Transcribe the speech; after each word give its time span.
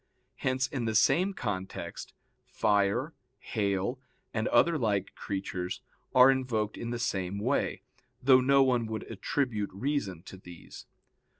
Hence 0.37 0.65
in 0.65 0.85
the 0.85 0.95
same 0.95 1.35
context, 1.35 2.13
fire, 2.47 3.13
hail, 3.37 3.99
and 4.33 4.47
other 4.47 4.75
like 4.75 5.13
creatures, 5.13 5.81
are 6.15 6.31
invoked 6.31 6.75
in 6.75 6.89
the 6.89 6.97
same 6.97 7.37
way, 7.37 7.83
though 8.19 8.41
no 8.41 8.63
one 8.63 8.87
would 8.87 9.03
attribute 9.11 9.69
reason 9.71 10.23
to 10.23 10.37
these. 10.37 10.87